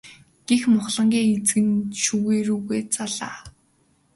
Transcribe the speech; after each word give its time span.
гэж 0.47 0.61
мухлагийн 0.75 1.29
эзэн 1.37 1.67
шүүгээ 2.03 2.41
рүүгээ 2.47 2.81
заалаа. 2.95 3.37